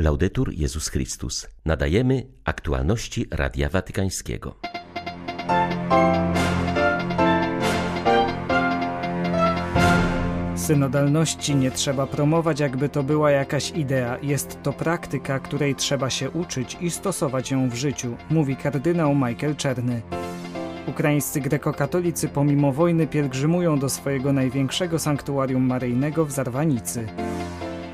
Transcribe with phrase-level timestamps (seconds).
[0.00, 1.48] Laudetur Jezus Chrystus.
[1.64, 4.54] Nadajemy aktualności Radia Watykańskiego.
[10.56, 14.18] Synodalności nie trzeba promować, jakby to była jakaś idea.
[14.22, 19.56] Jest to praktyka, której trzeba się uczyć i stosować ją w życiu, mówi kardynał Michael
[19.56, 20.02] Czerny.
[20.86, 27.06] Ukraińscy grekokatolicy pomimo wojny pielgrzymują do swojego największego sanktuarium maryjnego w Zarwanicy.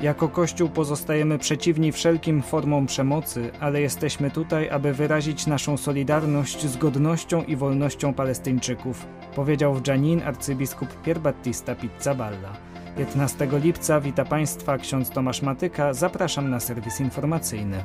[0.05, 6.77] Jako Kościół pozostajemy przeciwni wszelkim formom przemocy, ale jesteśmy tutaj, aby wyrazić naszą solidarność z
[6.77, 12.57] godnością i wolnością Palestyńczyków, powiedział w Janin arcybiskup Pierbattista Pizzaballa.
[12.97, 17.83] 15 lipca wita Państwa ksiądz Tomasz Matyka, zapraszam na serwis informacyjny.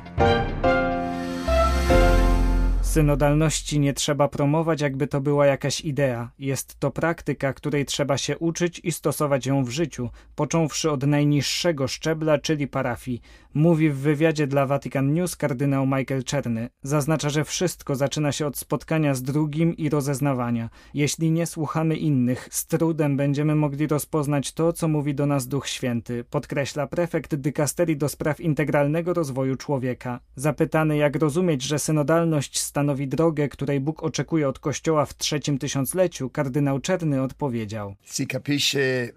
[2.91, 6.31] Synodalności nie trzeba promować, jakby to była jakaś idea.
[6.39, 11.87] Jest to praktyka, której trzeba się uczyć i stosować ją w życiu, począwszy od najniższego
[11.87, 13.21] szczebla, czyli parafii.
[13.53, 16.69] Mówi w wywiadzie dla Vatican News kardynał Michael Czerny.
[16.83, 20.69] Zaznacza, że wszystko zaczyna się od spotkania z drugim i rozeznawania.
[20.93, 25.67] Jeśli nie słuchamy innych, z trudem będziemy mogli rozpoznać to, co mówi do nas Duch
[25.67, 30.19] Święty, podkreśla prefekt dykasterii do spraw integralnego rozwoju człowieka.
[30.35, 36.29] Zapytany, jak rozumieć, że synodalność stanowi drogę, której Bóg oczekuje od Kościoła w trzecim tysiącleciu,
[36.29, 37.95] kardynał Czerny odpowiedział.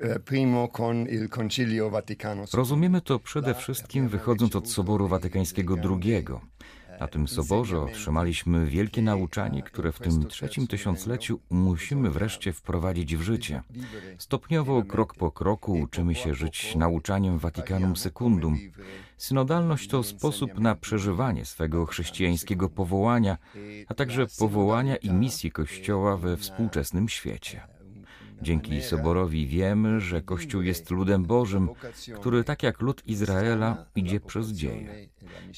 [0.03, 0.19] Eh,
[2.55, 6.25] Rozumiemy to przede wszystkim wychodząc od Soboru Watykańskiego II.
[7.01, 13.23] Na tym soborze otrzymaliśmy wielkie nauczanie, które w tym trzecim tysiącleciu musimy wreszcie wprowadzić w
[13.23, 13.63] życie.
[14.19, 18.59] Stopniowo, krok po kroku uczymy się żyć nauczaniem Vaticanum Secundum.
[19.17, 23.39] Synodalność to sposób na przeżywanie swego chrześcijańskiego powołania,
[23.89, 27.74] a także powołania i misji Kościoła we współczesnym świecie.
[28.43, 31.69] Dzięki Soborowi wiemy, że Kościół jest ludem Bożym,
[32.17, 35.09] który tak jak lud Izraela idzie przez dzieje.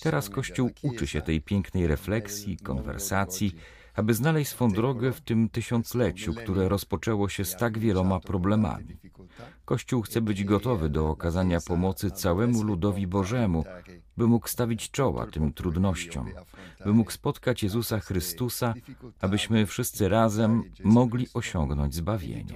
[0.03, 3.55] Teraz Kościół uczy się tej pięknej refleksji, konwersacji,
[3.97, 8.97] aby znaleźć swą drogę w tym tysiącleciu, które rozpoczęło się z tak wieloma problemami.
[9.65, 13.65] Kościół chce być gotowy do okazania pomocy całemu ludowi Bożemu,
[14.17, 16.27] by mógł stawić czoła tym trudnościom,
[16.85, 18.75] by mógł spotkać Jezusa Chrystusa,
[19.21, 22.55] abyśmy wszyscy razem mogli osiągnąć zbawienie.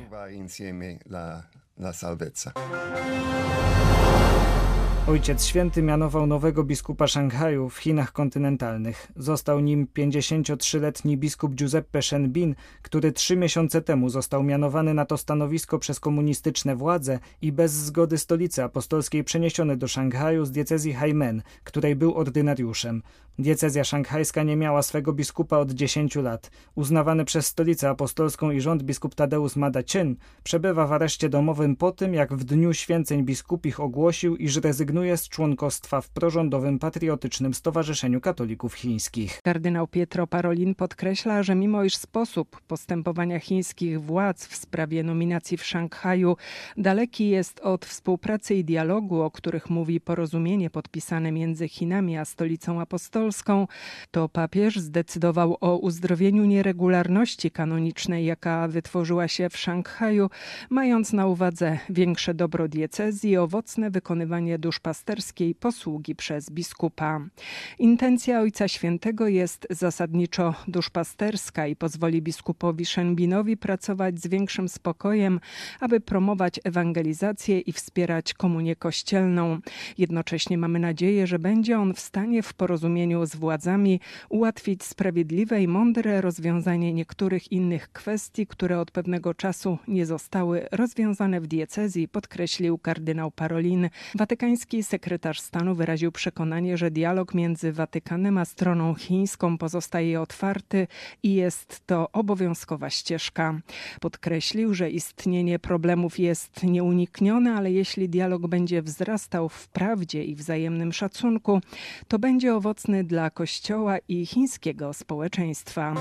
[5.10, 9.12] Ojciec Święty mianował nowego biskupa Szanghaju w Chinach kontynentalnych.
[9.16, 15.78] Został nim 53-letni biskup Giuseppe Shenbin, który trzy miesiące temu został mianowany na to stanowisko
[15.78, 21.96] przez komunistyczne władze i bez zgody stolicy apostolskiej przeniesiony do Szanghaju z diecezji Haimen, której
[21.96, 23.02] był ordynariuszem.
[23.38, 26.50] Diecezja szanghajska nie miała swego biskupa od 10 lat.
[26.74, 32.14] Uznawany przez stolicę apostolską i rząd biskup Tadeusz Madacyn przebywa w areszcie domowym po tym,
[32.14, 38.74] jak w dniu święceń biskupich ogłosił, iż rezygnuje z członkostwa w prorządowym patriotycznym Stowarzyszeniu Katolików
[38.74, 39.40] Chińskich.
[39.42, 45.64] Kardynał Pietro Parolin podkreśla, że mimo iż sposób postępowania chińskich władz w sprawie nominacji w
[45.64, 46.36] Szanghaju
[46.76, 52.80] daleki jest od współpracy i dialogu, o których mówi porozumienie podpisane między Chinami a stolicą
[52.80, 53.66] apostolską,
[54.10, 60.30] to papież zdecydował o uzdrowieniu nieregularności kanonicznej, jaka wytworzyła się w Szanghaju,
[60.70, 67.20] mając na uwadze większe dobro diecezji owocne wykonywanie duszpasterskiej posługi przez biskupa.
[67.78, 75.40] Intencja Ojca Świętego jest zasadniczo duszpasterska i pozwoli biskupowi Szenbinowi pracować z większym spokojem,
[75.80, 79.60] aby promować ewangelizację i wspierać komunię kościelną.
[79.98, 85.68] Jednocześnie mamy nadzieję, że będzie on w stanie w porozumieniu z władzami ułatwić sprawiedliwe i
[85.68, 92.78] mądre rozwiązanie niektórych innych kwestii, które od pewnego czasu nie zostały rozwiązane w diecezji, podkreślił
[92.78, 93.90] kardynał Parolin.
[94.14, 100.86] Watykański sekretarz stanu wyraził przekonanie, że dialog między Watykanem a stroną chińską pozostaje otwarty
[101.22, 103.60] i jest to obowiązkowa ścieżka.
[104.00, 110.92] Podkreślił, że istnienie problemów jest nieuniknione, ale jeśli dialog będzie wzrastał w prawdzie i wzajemnym
[110.92, 111.60] szacunku,
[112.08, 115.94] to będzie owocny dla Kościoła i chińskiego społeczeństwa.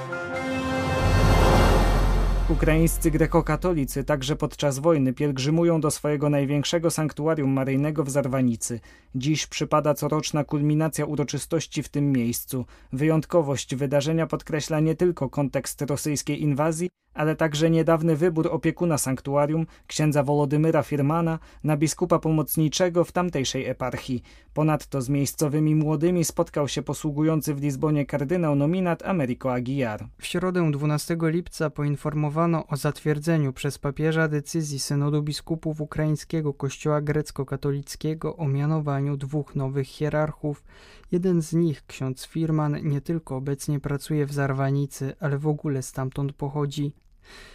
[2.50, 8.80] Ukraińscy grekokatolicy także podczas wojny pielgrzymują do swojego największego sanktuarium maryjnego w Zarwanicy.
[9.16, 12.66] Dziś przypada coroczna kulminacja uroczystości w tym miejscu.
[12.94, 20.24] Wyjątkowość wydarzenia podkreśla nie tylko kontekst rosyjskiej inwazji, ale także niedawny wybór opiekuna sanktuarium, księdza
[20.24, 24.24] Wolodymyra Firmana, na biskupa pomocniczego w tamtejszej eparchii.
[24.54, 30.08] Ponadto z miejscowymi młodymi spotkał się posługujący w Lizbonie kardynał nominat Americo Aguiar.
[30.18, 38.36] W środę 12 lipca poinformowano o zatwierdzeniu przez papieża decyzji synodu biskupów ukraińskiego kościoła grecko-katolickiego
[38.38, 40.64] o mianowaniu dwóch nowych hierarchów.
[41.12, 46.34] Jeden z nich, ksiądz Firman, nie tylko obecnie pracuje w Zarwanicy, ale w ogóle stamtąd
[46.34, 46.94] pochodzi.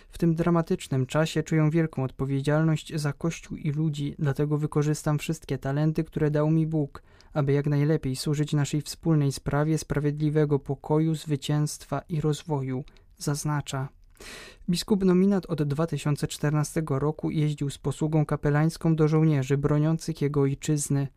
[0.09, 6.05] W tym dramatycznym czasie czuję wielką odpowiedzialność za Kościół i ludzi, dlatego wykorzystam wszystkie talenty,
[6.05, 12.21] które dał mi Bóg, aby jak najlepiej służyć naszej wspólnej sprawie sprawiedliwego pokoju, zwycięstwa i
[12.21, 12.85] rozwoju,
[13.19, 13.89] zaznacza.
[14.69, 21.09] Biskup nominat od 2014 roku jeździł z posługą kapelańską do żołnierzy broniących jego ojczyzny.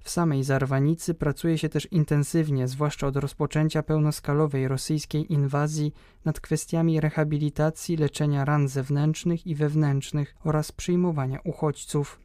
[0.00, 5.92] W samej Zarwanicy pracuje się też intensywnie, zwłaszcza od rozpoczęcia pełnoskalowej rosyjskiej inwazji,
[6.24, 12.18] nad kwestiami rehabilitacji, leczenia ran zewnętrznych i wewnętrznych oraz przyjmowania uchodźców.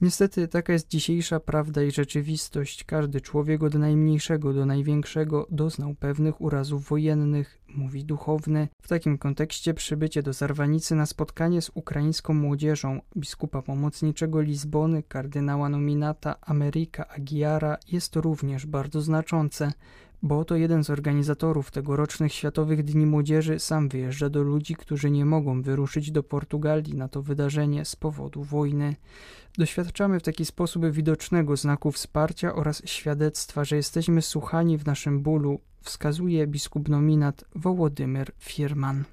[0.00, 2.84] Niestety taka jest dzisiejsza prawda i rzeczywistość.
[2.84, 8.68] Każdy człowiek od najmniejszego do największego doznał pewnych urazów wojennych, mówi duchowny.
[8.82, 15.68] W takim kontekście przybycie do Zarwanicy na spotkanie z ukraińską młodzieżą biskupa pomocniczego Lizbony, kardynała
[15.68, 19.72] nominata Ameryka Aguiara jest również bardzo znaczące
[20.22, 25.24] bo oto jeden z organizatorów tegorocznych Światowych Dni Młodzieży sam wyjeżdża do ludzi, którzy nie
[25.24, 28.96] mogą wyruszyć do Portugalii na to wydarzenie z powodu wojny.
[29.58, 35.60] Doświadczamy w taki sposób widocznego znaku wsparcia oraz świadectwa, że jesteśmy słuchani w naszym bólu,
[35.82, 39.04] wskazuje biskup nominat Wołodymyr Firman.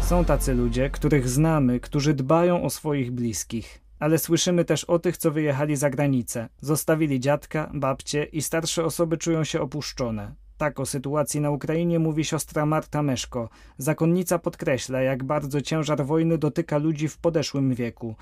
[0.00, 5.16] Są tacy ludzie, których znamy, którzy dbają o swoich bliskich ale słyszymy też o tych,
[5.16, 6.48] co wyjechali za granicę.
[6.60, 10.34] Zostawili dziadka, babcie i starsze osoby czują się opuszczone.
[10.56, 13.48] Tak o sytuacji na Ukrainie mówi siostra Marta Meszko.
[13.78, 18.14] Zakonnica podkreśla, jak bardzo ciężar wojny dotyka ludzi w podeszłym wieku.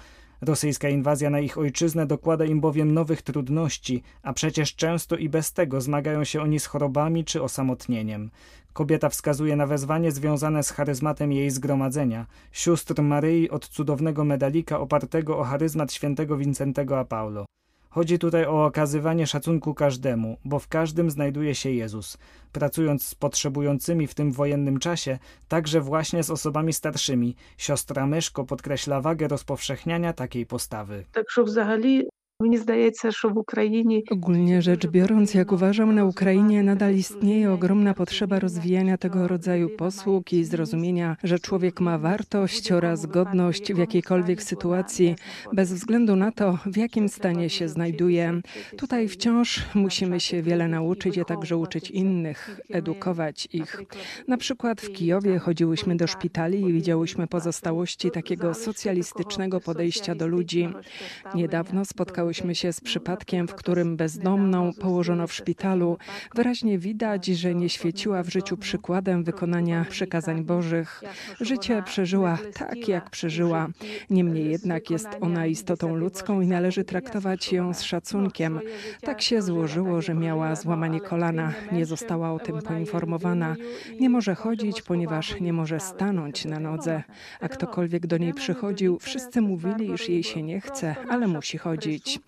[0.43, 5.53] Rosyjska inwazja na ich ojczyznę dokłada im bowiem nowych trudności, a przecież często i bez
[5.53, 8.31] tego zmagają się oni z chorobami czy osamotnieniem.
[8.73, 15.39] Kobieta wskazuje na wezwanie związane z charyzmatem jej zgromadzenia, sióstr Maryi od cudownego medalika opartego
[15.39, 17.45] o charyzmat świętego Wincentego a Paulo.
[17.95, 22.19] Chodzi tutaj o okazywanie szacunku każdemu, bo w każdym znajduje się Jezus.
[22.53, 25.19] Pracując z potrzebującymi w tym wojennym czasie,
[25.49, 31.05] także właśnie z osobami starszymi, siostra Myszko podkreśla wagę rozpowszechniania takiej postawy.
[31.13, 31.45] Tak, że
[32.43, 34.01] mnie zdaje się, że w Ukrainie.
[34.11, 40.33] Ogólnie rzecz biorąc, jak uważam, na Ukrainie nadal istnieje ogromna potrzeba rozwijania tego rodzaju posług
[40.33, 45.15] i zrozumienia, że człowiek ma wartość oraz godność w jakiejkolwiek sytuacji,
[45.53, 48.41] bez względu na to, w jakim stanie się znajduje.
[48.77, 53.83] Tutaj wciąż musimy się wiele nauczyć, a także uczyć innych, edukować ich.
[54.29, 60.69] Na przykład w Kijowie chodziłyśmy do szpitali i widziałyśmy pozostałości takiego socjalistycznego podejścia do ludzi.
[61.35, 65.99] Niedawno spotkałyśmy Spotkałyśmy się z przypadkiem, w którym bezdomną położono w szpitalu.
[66.35, 71.03] Wyraźnie widać, że nie świeciła w życiu przykładem wykonania przykazań Bożych.
[71.41, 73.69] Życie przeżyła tak, jak przeżyła.
[74.11, 78.61] Niemniej jednak jest ona istotą ludzką i należy traktować ją z szacunkiem.
[79.01, 81.53] Tak się złożyło, że miała złamanie kolana.
[81.73, 83.57] Nie została o tym poinformowana.
[84.01, 87.03] Nie może chodzić, ponieważ nie może stanąć na nodze.
[87.41, 92.22] A ktokolwiek do niej przychodził, wszyscy mówili, iż jej się nie chce, ale musi chodzić.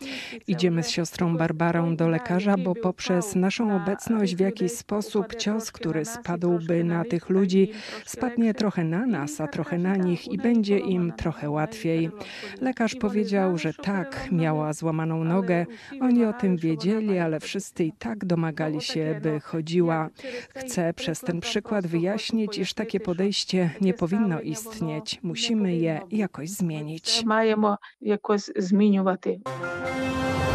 [0.47, 6.05] Idziemy z siostrą Barbarą do lekarza, bo poprzez naszą obecność w jakiś sposób cios, który
[6.05, 7.71] spadłby na tych ludzi,
[8.05, 12.11] spadnie trochę na nas, a trochę na nich i będzie im trochę łatwiej.
[12.61, 15.67] Lekarz powiedział, że tak, miała złamaną nogę.
[16.01, 20.09] Oni o tym wiedzieli, ale wszyscy i tak domagali się, by chodziła.
[20.55, 25.21] Chcę przez ten przykład wyjaśnić, iż takie podejście nie powinno istnieć.
[25.23, 27.25] Musimy je jakoś zmienić.
[27.25, 28.85] Majemy jakoś zmieniać.
[29.83, 30.54] Música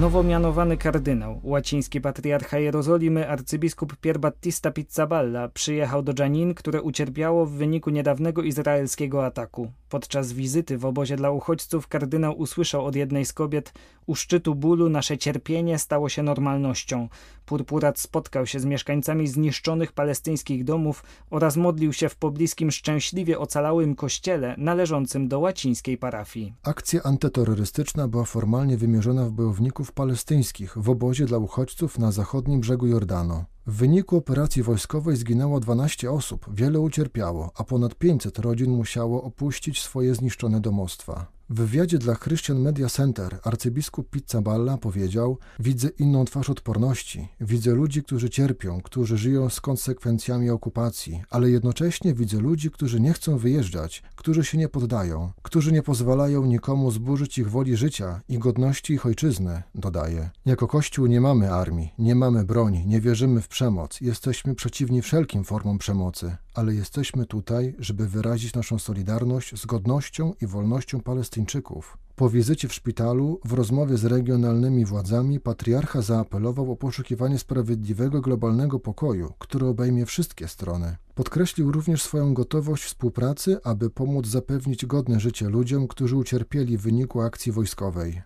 [0.00, 7.52] Nowo mianowany kardynał, łaciński patriarcha Jerozolimy, arcybiskup Pierbattista Pizzaballa przyjechał do Janin, które ucierpiało w
[7.52, 9.72] wyniku niedawnego izraelskiego ataku.
[9.88, 13.72] Podczas wizyty w obozie dla uchodźców kardynał usłyszał od jednej z kobiet
[14.06, 17.08] u szczytu bólu nasze cierpienie stało się normalnością.
[17.46, 23.94] Purpurat spotkał się z mieszkańcami zniszczonych palestyńskich domów oraz modlił się w pobliskim szczęśliwie ocalałym
[23.94, 26.54] kościele należącym do łacińskiej parafii.
[26.62, 32.86] Akcja antyterrorystyczna była formalnie wymierzona w bojowników palestyńskich w obozie dla uchodźców na zachodnim brzegu
[32.86, 33.44] Jordanu.
[33.66, 39.82] W wyniku operacji wojskowej zginęło 12 osób, wiele ucierpiało, a ponad 500 rodzin musiało opuścić
[39.82, 41.26] swoje zniszczone domostwa.
[41.50, 48.02] W wywiadzie dla Christian Media Center arcybiskup Pizzaballa powiedział: Widzę inną twarz odporności, widzę ludzi,
[48.02, 54.02] którzy cierpią, którzy żyją z konsekwencjami okupacji, ale jednocześnie widzę ludzi, którzy nie chcą wyjeżdżać,
[54.20, 59.06] którzy się nie poddają, którzy nie pozwalają nikomu zburzyć ich woli życia i godności ich
[59.06, 60.30] ojczyzny, dodaje.
[60.46, 65.44] Jako Kościół nie mamy armii, nie mamy broni, nie wierzymy w przemoc, jesteśmy przeciwni wszelkim
[65.44, 71.98] formom przemocy, ale jesteśmy tutaj, żeby wyrazić naszą solidarność z godnością i wolnością Palestyńczyków.
[72.20, 78.80] Po wizycie w szpitalu, w rozmowie z regionalnymi władzami, patriarcha zaapelował o poszukiwanie sprawiedliwego globalnego
[78.80, 80.96] pokoju, który obejmie wszystkie strony.
[81.14, 87.20] Podkreślił również swoją gotowość współpracy, aby pomóc zapewnić godne życie ludziom, którzy ucierpieli w wyniku
[87.20, 88.22] akcji wojskowej.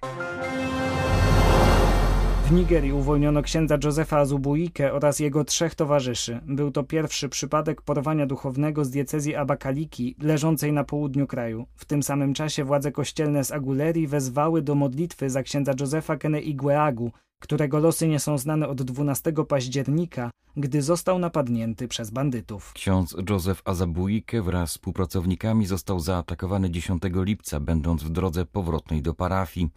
[2.45, 6.41] W Nigerii uwolniono księdza Józefa Azubuike oraz jego trzech towarzyszy.
[6.47, 11.67] Był to pierwszy przypadek porwania duchownego z diecezji Abakaliki, leżącej na południu kraju.
[11.77, 16.41] W tym samym czasie władze kościelne z Aguleri wezwały do modlitwy za księdza Józefa Kene
[16.41, 22.73] Igueagu, którego losy nie są znane od 12 października, gdy został napadnięty przez bandytów.
[22.73, 29.15] Ksiądz Józef Azabuike wraz z współpracownikami został zaatakowany 10 lipca, będąc w drodze powrotnej do
[29.15, 29.71] parafii.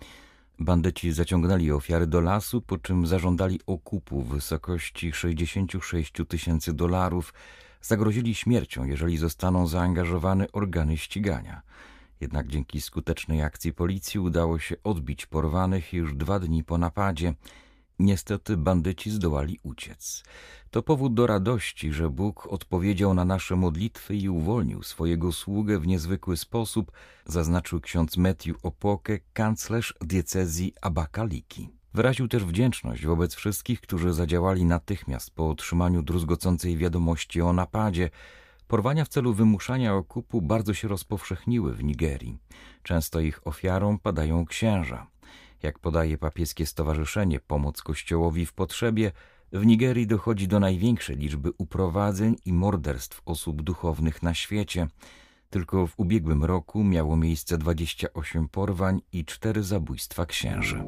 [0.60, 7.34] Bandyci zaciągnęli ofiary do lasu, po czym zażądali okupu w wysokości 66 tysięcy dolarów.
[7.82, 11.62] Zagrozili śmiercią, jeżeli zostaną zaangażowane organy ścigania.
[12.22, 17.34] Jednak dzięki skutecznej akcji policji udało się odbić porwanych już dwa dni po napadzie.
[18.00, 20.24] Niestety bandyci zdołali uciec.
[20.72, 25.88] To powód do radości, że Bóg odpowiedział na nasze modlitwy i uwolnił swojego sługę w
[25.88, 26.92] niezwykły sposób,
[27.25, 31.70] zaznaczył ksiądz Matthew Opoke, kanclerz diecezji Abakaliki.
[31.94, 38.10] Wyraził też wdzięczność wobec wszystkich, którzy zadziałali natychmiast po otrzymaniu druzgocącej wiadomości o napadzie.
[38.68, 42.38] Porwania w celu wymuszania okupu bardzo się rozpowszechniły w Nigerii.
[42.84, 45.08] Często ich ofiarą padają księża.
[45.64, 49.12] Jak podaje papieskie stowarzyszenie Pomoc Kościołowi w Potrzebie,
[49.52, 54.88] w Nigerii dochodzi do największej liczby uprowadzeń i morderstw osób duchownych na świecie.
[55.50, 60.84] Tylko w ubiegłym roku miało miejsce 28 porwań i 4 zabójstwa księży.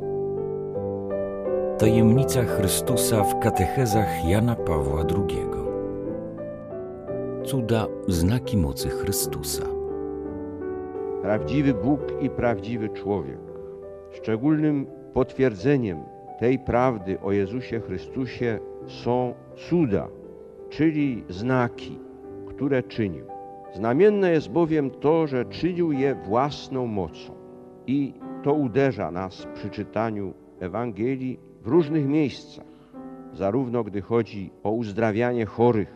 [1.80, 5.46] Tajemnica Chrystusa w katechezach Jana Pawła II.
[7.46, 9.64] Cuda, znaki mocy Chrystusa.
[11.22, 13.49] Prawdziwy Bóg i prawdziwy człowiek.
[14.12, 16.04] Szczególnym potwierdzeniem
[16.40, 20.08] tej prawdy o Jezusie Chrystusie są cuda,
[20.70, 22.00] czyli znaki,
[22.48, 23.26] które czynił.
[23.74, 27.34] Znamienne jest bowiem to, że czynił je własną mocą.
[27.88, 28.14] I
[28.44, 32.66] to uderza nas przy czytaniu Ewangelii w różnych miejscach,
[33.34, 35.94] zarówno gdy chodzi o uzdrawianie chorych,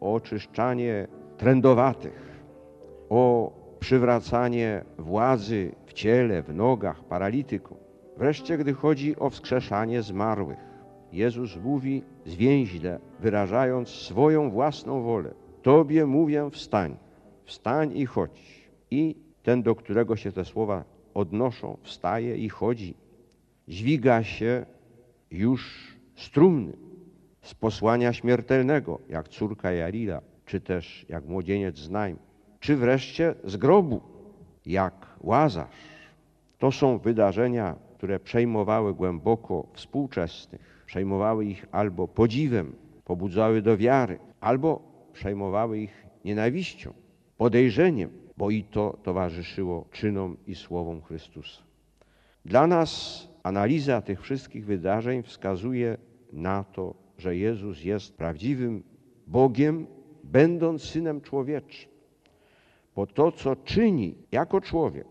[0.00, 2.42] o oczyszczanie trędowatych,
[3.10, 3.52] o
[3.84, 7.76] przywracanie władzy w ciele, w nogach paralitykom,
[8.16, 10.58] Wreszcie, gdy chodzi o wskrzeszanie zmarłych,
[11.12, 16.96] Jezus mówi zwięźle, wyrażając swoją własną wolę: Tobie mówię, wstań,
[17.44, 18.68] wstań i chodź.
[18.90, 22.94] I ten, do którego się te słowa odnoszą, wstaje i chodzi.
[23.68, 24.66] Dźwiga się
[25.30, 26.72] już strumny
[27.42, 32.23] z posłania śmiertelnego, jak córka Jarila, czy też jak młodzieniec z Najm,
[32.64, 34.00] czy wreszcie z grobu,
[34.66, 35.68] jak Łazarz.
[36.58, 44.82] To są wydarzenia które przejmowały głęboko współczesnych, przejmowały ich albo podziwem, pobudzały do wiary, albo
[45.12, 46.92] przejmowały ich nienawiścią,
[47.36, 51.62] podejrzeniem, bo i to towarzyszyło czynom i słowom Chrystusa.
[52.44, 52.92] Dla nas
[53.42, 55.96] analiza tych wszystkich wydarzeń wskazuje
[56.32, 58.82] na to, że Jezus jest prawdziwym
[59.26, 59.86] Bogiem,
[60.24, 61.93] będąc synem człowieczym.
[62.96, 65.06] Bo to, co czyni jako człowiek,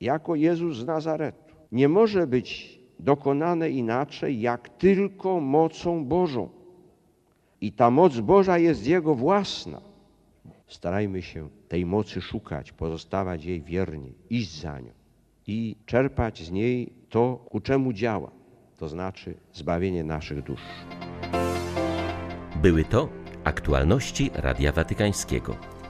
[0.00, 6.48] jako Jezus z Nazaretu, nie może być dokonane inaczej, jak tylko mocą Bożą.
[7.60, 9.80] I ta moc Boża jest Jego własna.
[10.66, 14.98] Starajmy się tej mocy szukać, pozostawać jej wiernie, iść za nią
[15.46, 18.30] i czerpać z niej to, ku czemu działa,
[18.78, 20.60] to znaczy zbawienie naszych dusz.
[22.62, 23.08] Były to
[23.44, 25.77] aktualności Radia Watykańskiego.